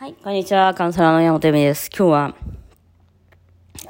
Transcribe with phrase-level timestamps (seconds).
[0.00, 0.72] はい、こんにちは。
[0.72, 1.90] カウンセラーの山本由美です。
[1.94, 2.36] 今日は、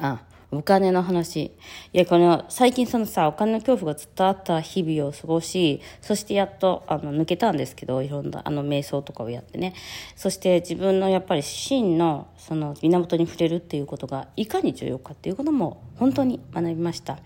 [0.01, 1.41] あ、お金の話。
[1.45, 1.53] い
[1.93, 9.73] や、この、最近そのさ、お金の恐怖がずっとあった日々を過ごし、そしてやっと、あの、抜けたんですけど、いろんな、あの、瞑想とかをやってね。
[10.17, 17.21] そして自分のやっぱり真の、その、源に触れるっていうことが、いかに重要かっていうことも、本当に学びました。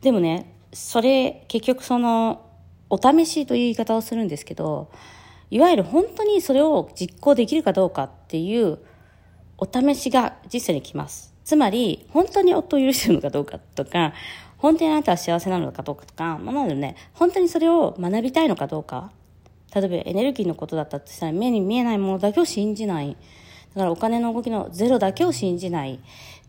[0.00, 2.50] でもね、それ、結局その、
[2.90, 4.90] お試しという言い方をするんですけど、
[5.52, 8.78] いわゆる本当にそれを実行できるかどうかっていう
[9.58, 11.34] お試しが実際に来ます。
[11.44, 14.14] つまり、本当に夫を許してるのかどうかとか、
[14.56, 19.12] 本当にあなたは幸せなのかどうかとか、まあ、なのでね、本当にそれを学びたいのかどうか。
[19.74, 23.18] 例えばエネルギーのことだったとしたら目に見えないものだけを信じない。
[23.74, 26.00] だからお金の動きのゼロだけを信じない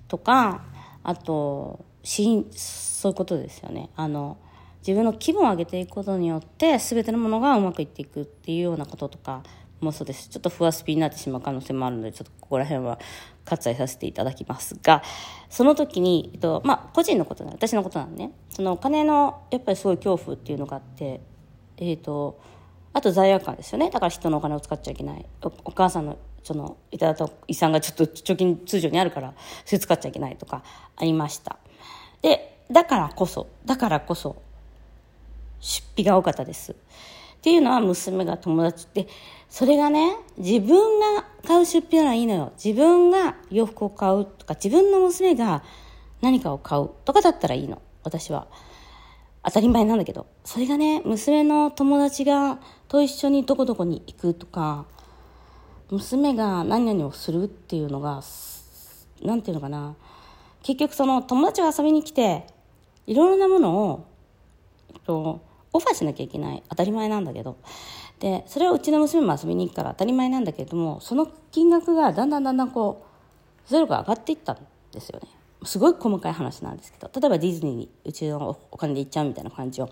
[0.08, 0.64] とか、
[1.04, 3.90] あと、しそういうことですよね。
[3.98, 4.38] あの、
[4.86, 9.44] 自分の気分を上げていくことによって全てのものがうまくいっていくっていうようなこととか
[9.80, 10.30] もそうです。
[10.30, 13.00] ちょっとふわスピになってしまう可能性もあるのでちょっとここら辺は
[13.46, 15.02] 割愛させていただきますが。
[15.50, 21.22] その時に、えっとまあ、個人のことな私のことなんねそのお金のやっぱりすごい恐怖っていうのがあって
[21.78, 22.42] えっ、と
[22.92, 23.90] あと罪悪感ですよね。
[23.90, 25.26] だから人のお金を使っちゃいけない。
[25.64, 29.34] お母さんのそのいただいた遺産がちょっと貯金通常にあるから
[29.66, 30.64] それ使っちゃいけないとか
[30.96, 31.58] ありました。
[32.22, 34.42] でだからこそだからこそ
[35.64, 36.74] 出費が多かったです。
[36.74, 36.76] っ
[37.42, 39.08] ていうのは娘が友達で、
[39.50, 42.52] それがね、自分が買う出費ならいいのよ。
[42.64, 45.64] 自分が洋服を買うとか、自分の娘が
[46.22, 47.82] 何かを買うとかだったらいいの。
[48.04, 48.48] 私は。
[49.46, 50.28] 当たり前なんだけど。
[50.44, 54.86] それがね、娘の友達がと一緒にどこどこに行くとか、
[55.92, 58.22] 娘が何々をするっていうのが、
[59.22, 59.96] なんていうのかな。
[60.62, 62.48] 結局その友達が遊びに来て、
[63.06, 64.06] いろいろなものを、
[64.94, 65.42] えっと、
[65.74, 66.64] オファーしなきゃいけない。
[66.70, 67.58] 当たり前なんだけど。
[68.20, 73.06] でそれはうちの娘も遊びに行くから当たり前なんだけれどもその金額がだんだんだんだんこ
[73.68, 74.58] うゼロが上がっていったん
[74.92, 75.28] ですよね。
[75.66, 77.10] すごい細かい話なんですけど。
[77.20, 79.90] 例えばディズニーにうちのお金で行っちゃうみたいな感じを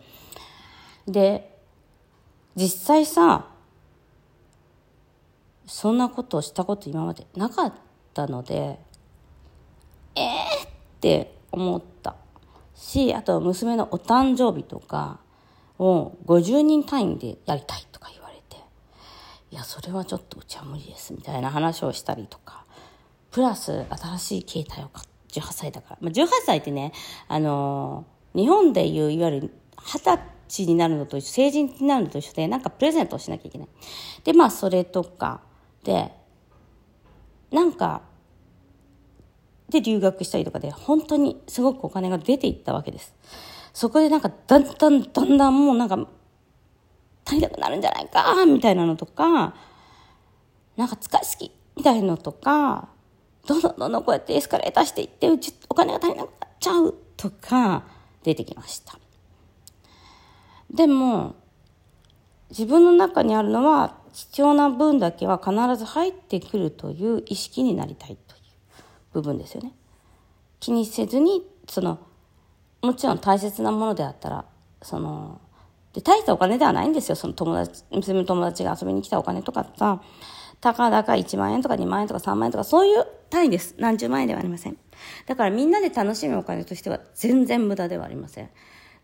[1.07, 1.57] で
[2.55, 3.47] 実際さ
[5.66, 7.73] そんなことをしたこと今までなかっ
[8.13, 8.79] たので
[10.16, 10.69] ええー、っ
[11.00, 12.16] て思った。
[12.75, 15.19] しあと娘のお誕生日とか
[15.81, 18.57] を50人単位でやりたいとか言われて、
[19.51, 22.65] いや、それはちょっとうちは無理ですみたいな話をしたりとか、
[23.31, 25.97] プラス新しい携帯を買って18歳だから。
[26.01, 26.91] まあ、18歳ってね、
[27.27, 33.67] あのー、日本でいういわゆる二十歳になるのと一緒、成人になるのと一緒で、なんかプレゼントをしなきゃいけない。
[34.23, 35.41] で、まあそれとか、
[35.83, 36.11] で、
[37.51, 38.01] なんか、
[39.69, 43.15] で留学したりとかで、本当にすごくお金が出ていったわけです。
[43.73, 46.07] そこでなんかだんだんだんだんもうなんか
[47.25, 49.55] 足りなくなるんじゃないかみたいなのとか
[50.75, 52.89] なんか使いすぎみたいなのとか
[53.47, 57.83] どんどんどんどんこうやってエスカレーターしていってうちお金が足りなくなっちゃうとか
[58.23, 58.97] 出てきました。
[60.69, 61.35] でも
[62.49, 68.41] 自分の中にあるのは必要な分だけは必ず入ってくるという意識になりたいという
[69.13, 69.73] 部分ですよね。
[70.59, 71.99] 気にせずにその
[72.81, 74.45] もちろん大切なものであったら、
[74.81, 75.39] その、
[75.93, 77.15] で、大したお金ではないんですよ。
[77.15, 80.01] その友達、娘の友達が遊びに来たお金とかさ、
[80.61, 83.75] たかだか1万円とか2万円とか3万円とか、そういう単位です。
[83.77, 84.77] 何十万円ではありません。
[85.25, 88.49] だからみんなで楽しむお金としては全然無駄ではありません。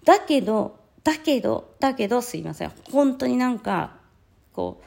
[0.05, 2.71] だけど、だけど、だけど、すいません。
[2.91, 3.97] 本当になんか、
[4.53, 4.81] こ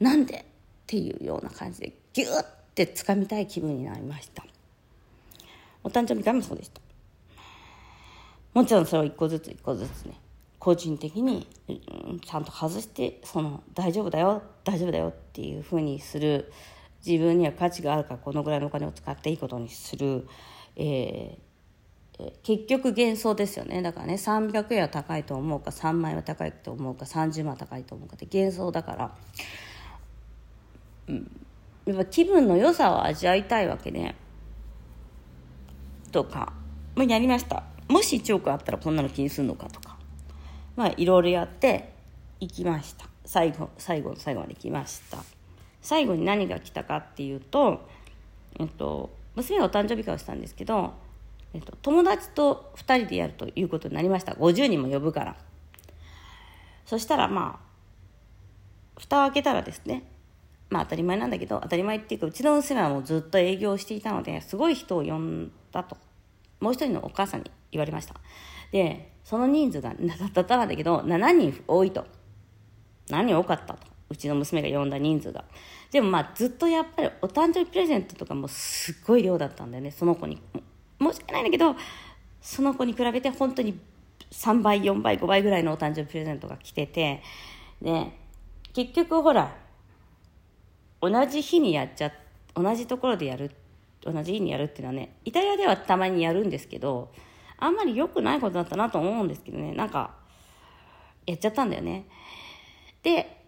[0.00, 0.44] う、なんでっ
[0.86, 4.44] ていうような感じで、ギューって掴みたい気分になりました。
[5.82, 6.83] お誕生日会もそうでした。
[8.54, 10.18] もちろんそれを一個ずつ一個ずつね。
[10.58, 11.46] 個人的に、
[12.24, 16.50] ちゃんと外してその大丈夫だよ大丈夫だよっていうふうにする。
[17.06, 20.26] 自分には価値があるからこのぐらいのお金を使っていいことにする、
[20.74, 23.82] えー、結局幻想ですよね。
[23.82, 29.14] だからね300円は高いと思うか3万円は高いと思うか30万は高いと思うかって幻想だから、
[31.08, 31.30] うん、
[31.84, 34.16] やっぱ気分の良さを味わいたいわけね。
[36.10, 36.54] とか、
[36.94, 37.64] まあ、やりました。
[37.88, 39.96] もし1億あったらこんなの気にするのかとか。
[40.76, 41.92] まあいろいろやって
[42.40, 43.06] 行きました。
[43.24, 45.18] 最後最後の最後まで来ました。
[45.80, 47.86] 最後に何が来たかっていうと、
[48.58, 50.94] えっと、娘がお誕生日会をしたんですけど、
[51.52, 54.32] えっと、友達と2人でやるということになりました。
[54.32, 55.36] 50人も呼ぶから。
[56.86, 60.04] そしたらまあ蓋を開けたらですね
[60.70, 65.96] まあ当たり前なんだけど当たり前っていうかうちの娘はもうずっと営業していたのですごい人を呼んだと。
[66.60, 68.14] もう一人のお母さんに言われました。
[68.72, 69.94] でその人数が
[70.34, 72.06] たったんだけど7人多いと。
[73.08, 73.86] 何人多かったと。
[74.10, 75.44] うちの娘が呼んだ人数が。
[75.90, 79.90] でもまあずっとやっぱりお誕生日プレゼントとかもすっごい量だったんだよね。
[79.90, 80.40] その子に。
[81.00, 81.76] 申し訳ないんだけど
[82.40, 83.78] その子に比べて本当に
[84.30, 87.22] 3倍4倍5倍ぐらいのお誕生日プレゼントが来てて。
[87.82, 88.12] で
[88.72, 89.56] 結局ほら
[91.00, 92.12] 同じ日にやっちゃ
[92.54, 93.52] 同じところでやる
[94.02, 97.12] 同じ日にやるっていうのはねイタリアではたまにやるんですけど
[97.64, 99.72] あんまり良くないことだったなと思うんですけどね。
[99.72, 100.10] なんか
[101.26, 102.06] やっちゃったんだよね。
[103.02, 103.42] で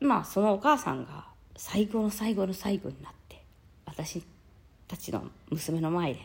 [0.00, 1.26] まあそのお母さんが
[1.56, 3.44] 最後の最後の最後になって
[3.84, 4.22] 私
[4.88, 6.20] たちの娘の前で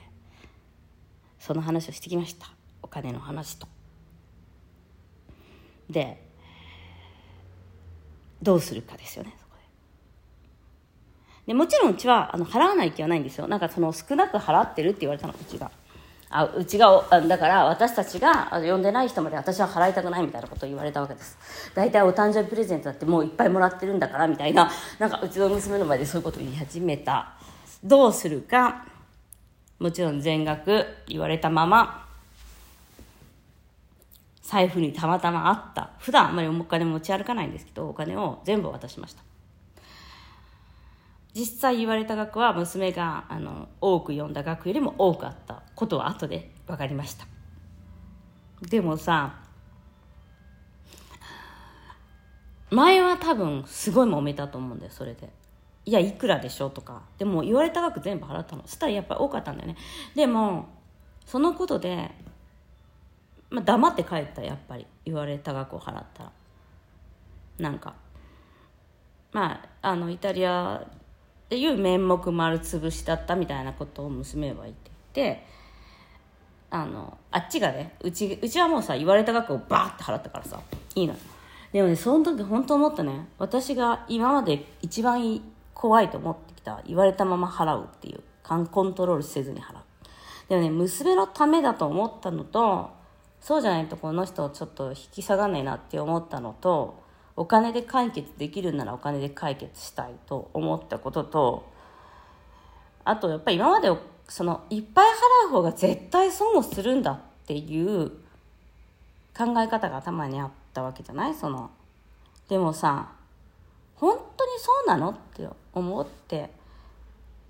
[1.39, 2.47] その話をしてきました。
[2.81, 3.67] お金の話と。
[5.89, 6.23] で
[8.41, 9.55] どうするかですよねそこ
[11.45, 11.47] で。
[11.47, 13.47] でもちろんうちはあの払わない気はないんですよ。
[13.47, 15.69] なんかその少なく払ってるって言われたのうちが。
[16.37, 21.37] あうちがだから私たちが呼んでない人まで私は払いたくないみたいなことを言われたわけです。
[21.73, 27.33] 大体お誕生日プレゼントだってもういっぱいもらってるんだからみたいななんかうちの娘の前でそういうことを言い始めた。
[27.83, 28.85] どうするか。
[29.79, 32.07] もちろん全額言われたまま
[34.41, 35.91] 財布にたまたまあった。
[35.99, 39.23] 普段あんまりお金持ち歩かないんですけどお金を全部渡しました。
[41.35, 47.27] 実際言われた額は娘があの多く読んだ額よりも多くあったことは後で分かりました。
[48.61, 49.41] でもさ
[52.71, 55.29] 前は多分すごい揉めたと思うんだよそれで。
[55.83, 57.03] いやいくらでしょとか。
[57.17, 58.63] でも言われた額全部払ったの。
[58.65, 59.75] そしたらやっぱり多かったんだよね。
[60.15, 60.69] でも
[61.25, 62.11] そのことで
[63.49, 64.87] まあ、黙って帰ったやっぱり。
[65.05, 66.31] 言われた額を払ったら。
[67.59, 67.93] なんか
[69.31, 70.83] まああのイタリア
[71.45, 75.45] っていう面目丸つぶしだったみたいなことを娘は言っていて
[76.71, 80.59] あのあっちがねうちうちはもうさ言われた額をバーって払ったからさ
[80.95, 81.19] いいのよ。
[81.71, 83.27] でもねその時本当思ったね。
[83.37, 85.41] 私が今まで一番
[85.73, 89.77] 怖いと思ってきた言われたまま払うっていうコントロールせずに払う。
[90.49, 92.89] でもね娘のためだと思ったのと
[93.39, 97.04] そうじゃないとこの人ちょっと引き下がんないなって思ったのと
[97.37, 101.65] お金で解決できるならお金で解決したいと思ったことと
[103.03, 103.89] あとやっぱり今まで
[104.27, 105.05] そのいっぱい
[105.45, 108.09] 払う方が絶対損をするんだっていう
[109.37, 111.35] 考え方が頭にあったわけじゃない？
[111.35, 111.69] その
[112.49, 113.11] でもさ
[113.95, 115.11] 本当にそうなの？
[115.11, 116.49] って思って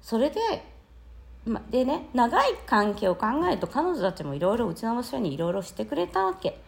[0.02, 0.40] それで、
[1.70, 6.60] でね長い関係を考えると彼女たちもいろいろうちの娘にいろいろしてくれたわけ。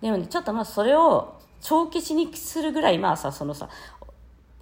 [0.00, 1.34] でもねちょっとまあそれを
[1.64, 3.70] 帳消しにするぐらいまあさそのさ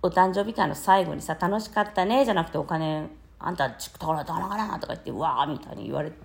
[0.02, 3.08] お誕生日会の最後にさ楽しかったねじゃなくてお金
[3.40, 6.16] あんたチックところどのかなとか言ってわーみたいに言われて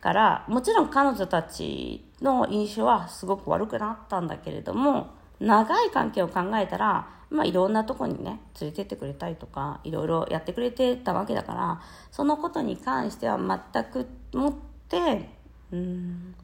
[0.00, 5.08] からもちろん彼女たちの印象はすごく悪くなったんだけれども
[5.40, 11.80] 長い関係を考えたらまあ、いろんなとこにね連れてってくれたりとかいろいろやってくれてたわけだから
[12.12, 14.54] そのことに関しては全くもっ
[14.88, 15.28] て
[15.72, 16.34] うん、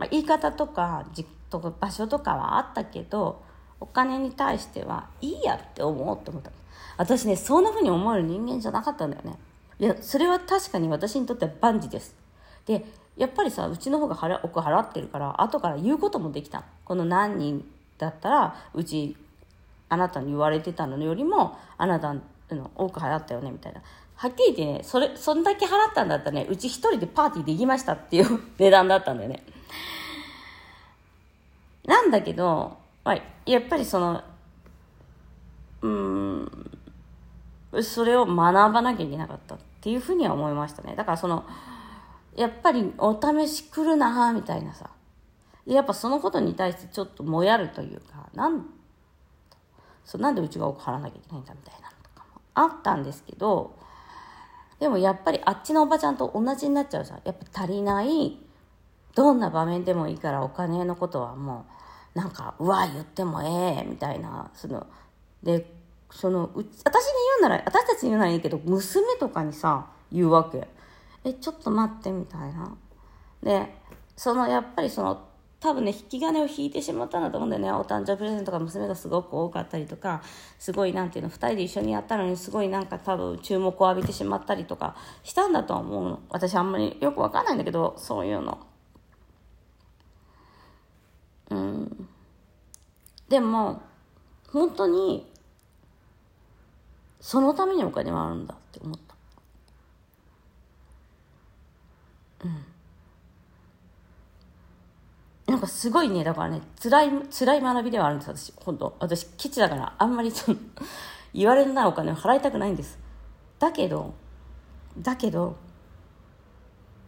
[0.00, 3.42] まあ、言い方とかじとか場所とかはあったけど
[3.78, 6.50] お金に対してはいいやって思うと思った。
[6.96, 9.36] 私ねそんなふうに思える人間じゃなかったんだよね。
[9.78, 12.14] いやそれは確かに私にとっては万事です。
[12.64, 12.84] で
[13.18, 16.64] やっぱりさうちの方が払億払ってるから後から言うこともできた。
[16.84, 17.62] この何人
[17.98, 19.16] だったらうち
[19.90, 23.82] あなたに言われてたのよりもあなたの多く払ったよねみたいな。
[24.16, 29.42] はっきり言ってねそれそんだけ払ったんだったらねうち一人でパーティーできましたっていう 値段だったんだよね。
[31.90, 34.22] なんだけど、まあ、やっぱりその
[35.82, 36.70] うん
[37.82, 41.44] それを学ばなきゃいけなかったっていうふうには思いましたねだからその
[42.36, 44.90] やっぱりお試し来るなみたいなさ
[45.66, 48.66] やっぱそのことに対してちょっともやるというか、なん
[50.04, 53.76] そなんでうちが多く払わなきゃいけないんだみたいなのとかもあったんですけど、
[54.80, 57.20] でもやっぱりあっちのおばちゃんと同じになっちゃうじゃん。
[57.24, 58.38] やっぱ足りない、
[59.14, 61.72] どんな場面でもいいからお金のことはもう、
[62.14, 64.86] なんか、うわ、言ってもええみたいな、その、
[65.42, 65.66] で、
[66.10, 70.68] その、う私に言うなら、私たちに言うならいいけど、娘とかにさ、言うわけ。
[71.24, 72.76] え、ちょっと待って、みたいな。
[73.42, 73.74] で、
[74.16, 80.22] その、やっぱりその、多分ね引き金を引いてしまったんだと思うんだよねお誕生日プレゼントが娘がすごく多かったりとか
[80.58, 88.58] すごいなんていうの2人で一緒にやったのにすごいなんか多分注目を浴びてしまったりとかしたんだと思う私あんまりよくわかんないんだけどそういうの
[91.50, 92.08] うん。
[93.28, 93.82] でも
[94.48, 95.30] 本当に
[97.20, 99.14] そのためにお金はあるんだって思った。
[102.44, 102.64] うん。
[105.46, 108.54] なんかすごいねだからね辛い辛い学びではあるんです私。
[108.56, 108.96] 本当。
[109.00, 110.58] 私ケチだからあんまりその
[111.34, 112.98] 言われるならお金を払いたくないんです。
[113.58, 114.14] だけど
[114.98, 115.56] だけど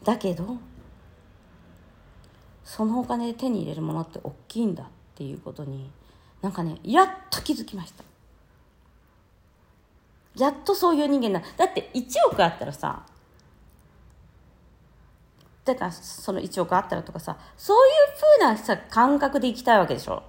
[0.05, 0.59] だけど
[2.65, 5.91] そのお金で手に入れるものって大きいんだっていうことに
[6.41, 8.05] なんかねやっと気づきました。
[10.37, 11.45] やっとそういう人間だ。
[11.57, 13.05] だって1億あったらさ
[15.65, 17.95] だからその1億あったらとかさそういう
[18.41, 20.23] ふうなさ感覚でいきたいわけでしょ。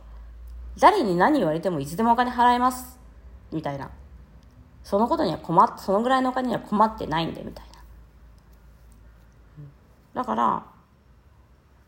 [0.79, 2.97] 誰に何言われてもいつでもお金払えます
[3.51, 3.89] みたいな。
[4.83, 7.65] そのことには困っそのぐらいのお金には困ってないんでみたい
[10.15, 10.21] な。
[10.21, 10.63] だから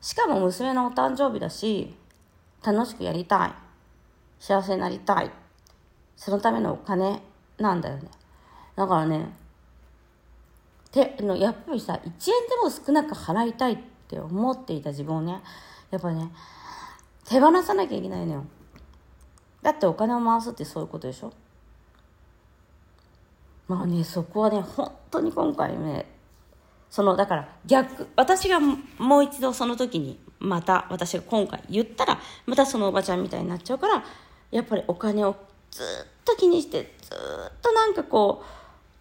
[0.05, 1.95] しかも娘のお誕生日だし
[2.63, 3.53] 楽しくやりたい。
[4.39, 5.31] 幸せになりたい。
[6.15, 7.23] そのためのお金
[7.57, 8.03] なんだよね。
[8.75, 9.33] だからね
[10.91, 12.21] てのやっぱりさ1円で
[12.61, 15.41] も少なく払いたいって思っていた自分をね
[15.89, 16.29] やっぱね
[17.27, 18.45] 手放さなきゃいけないのよ。
[19.63, 21.33] だってお金を回すってそういうことでしょ。
[23.67, 26.05] まあねそこはね本当に今回ね
[26.89, 34.03] そのだから逆私がもう一度その時にまた私が今回言ったらまたそのおばちゃんみたいになっちゃうから
[34.51, 35.35] やっぱりお金を
[35.71, 35.85] ずっ
[36.23, 38.45] と気にしてずっとなんかこう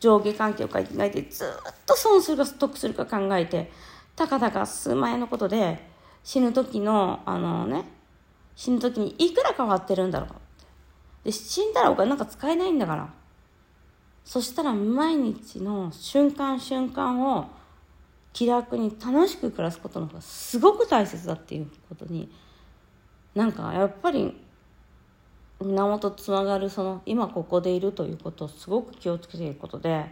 [0.01, 1.49] 上下関係を考えてずっ
[1.87, 3.71] と損するか得するか考えて
[4.17, 5.89] たかだか数万円のことで
[6.23, 7.85] 死ぬ時のあのね
[8.57, 10.29] 死ぬ時にいくら変わってるんだろう。
[11.25, 13.09] で死んだらお金なんか使えないんだから。
[14.25, 17.47] そしたら毎日の瞬間瞬間を
[18.35, 22.31] 気楽に楽しく暮らすことの方がすごく大切だっていうことに
[23.35, 24.37] なんかやっぱり
[25.61, 30.05] 源つながるその今ここでいるということをすごく気をつけていることで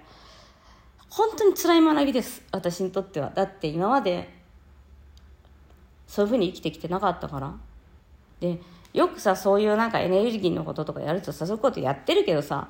[1.11, 3.31] 本当に辛い学びです私にとっては。
[3.35, 4.33] だって今まで
[6.07, 7.55] そういうふうに生きてきてなかったから。
[8.41, 8.61] で
[8.95, 12.69] よくさそういうなんかエネルギーのこととかやるとさそういうことやってるけどさ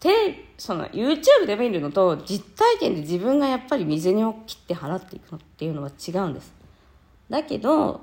[0.00, 6.52] テレその YouTube で見るのと実体験で自分がやっぱり水にを切って払っていくのっていうのは違うんです。
[7.28, 8.00] だけど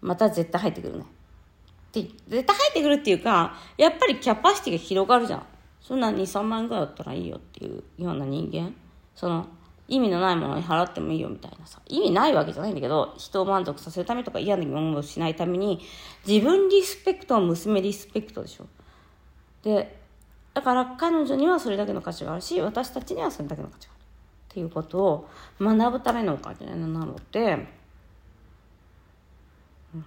[0.00, 1.04] また絶対入ってくるね。
[1.04, 5.46] って絶対入ってくるっていうかやっぱりキャパシティが広がるじゃん。
[5.80, 8.74] そんな23万ぐらいだったらいいよっていうような人間。
[9.14, 9.46] その
[9.86, 11.80] 意味のないものに払ってもいいよみたいなさ。
[11.86, 15.80] 意味ないわけじゃないんだけど人を満足させるためとか嫌な思いをしないために
[16.26, 18.66] 自分リスペクトは娘リスペクトでしょ。
[19.62, 20.03] で
[20.54, 24.04] だから彼女にはそれだけの価値があるし私たちにはそれだけの価値がある
[24.50, 25.28] っていうことを
[25.60, 27.66] 学ぶためのお金なので、
[29.94, 30.04] うん、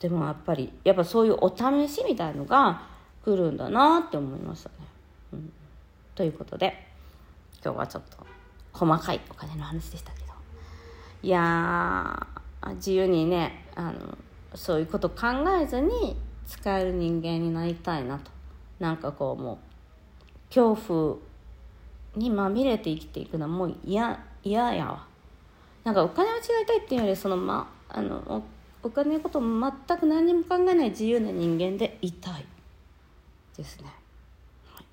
[0.00, 2.82] でもやっぱりやっぱそういうお試しみたいのが
[3.24, 4.74] 来るんだなって思いましたね。
[5.34, 5.52] うん、
[6.16, 6.88] ということで
[7.64, 8.26] 今日はちょっと
[8.72, 10.30] 細かいお金の話でしたけど。
[11.22, 12.26] いや
[12.76, 14.18] 自由にねあの
[14.54, 15.26] そういうこと考
[15.60, 18.39] えずに使える人間になりたいなと。
[18.80, 19.58] なんかこうもう
[20.48, 21.16] 恐怖
[22.16, 25.06] にまみれて生きていくのはもう嫌嫌やわ。
[25.84, 28.42] なんかお金を違いたいっていうよりそのまあの
[28.82, 32.44] お金のこと全く何にも考えない自由な人間でいたい
[33.56, 33.86] ですね、
[34.74, 34.84] はい、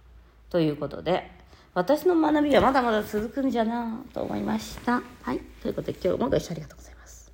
[0.50, 1.32] ということで
[1.74, 5.01] 私の学びはまだまだ続くんじゃなと思いました。
[5.22, 5.39] はい。
[5.62, 6.97] ということで今日もご一緒ありがとうございます